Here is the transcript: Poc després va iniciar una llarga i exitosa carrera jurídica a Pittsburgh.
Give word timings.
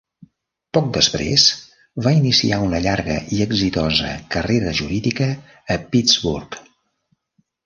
Poc 0.75 0.85
després 0.93 1.43
va 2.07 2.13
iniciar 2.19 2.59
una 2.69 2.79
llarga 2.85 3.19
i 3.37 3.43
exitosa 3.47 4.15
carrera 4.37 4.75
jurídica 4.81 5.29
a 5.77 5.79
Pittsburgh. 5.93 6.59